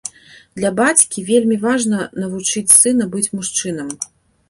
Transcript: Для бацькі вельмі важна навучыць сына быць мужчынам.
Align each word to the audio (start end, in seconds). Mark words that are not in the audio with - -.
Для 0.59 0.71
бацькі 0.79 1.25
вельмі 1.27 1.59
важна 1.67 2.01
навучыць 2.25 2.67
сына 2.79 3.11
быць 3.15 3.27
мужчынам. 3.39 3.97